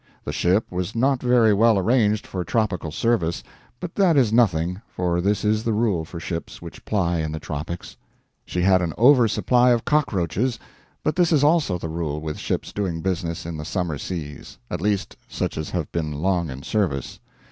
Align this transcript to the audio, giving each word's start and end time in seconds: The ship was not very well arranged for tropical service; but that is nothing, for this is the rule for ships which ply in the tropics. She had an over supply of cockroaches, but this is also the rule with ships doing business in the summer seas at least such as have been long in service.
The 0.23 0.31
ship 0.33 0.65
was 0.71 0.95
not 0.95 1.21
very 1.21 1.53
well 1.53 1.77
arranged 1.77 2.25
for 2.25 2.43
tropical 2.43 2.89
service; 2.91 3.43
but 3.79 3.93
that 3.93 4.17
is 4.17 4.33
nothing, 4.33 4.81
for 4.87 5.21
this 5.21 5.45
is 5.45 5.63
the 5.63 5.73
rule 5.75 6.05
for 6.05 6.19
ships 6.19 6.59
which 6.59 6.83
ply 6.85 7.19
in 7.19 7.31
the 7.31 7.39
tropics. 7.39 7.97
She 8.43 8.63
had 8.63 8.81
an 8.81 8.95
over 8.97 9.27
supply 9.27 9.69
of 9.69 9.85
cockroaches, 9.85 10.57
but 11.03 11.15
this 11.17 11.31
is 11.31 11.43
also 11.43 11.77
the 11.77 11.87
rule 11.87 12.19
with 12.19 12.39
ships 12.39 12.73
doing 12.73 13.01
business 13.03 13.45
in 13.45 13.57
the 13.57 13.63
summer 13.63 13.99
seas 13.99 14.57
at 14.71 14.81
least 14.81 15.17
such 15.27 15.55
as 15.55 15.69
have 15.69 15.91
been 15.91 16.11
long 16.13 16.49
in 16.49 16.63
service. 16.63 17.19